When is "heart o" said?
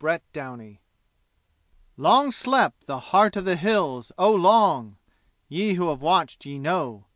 3.10-3.40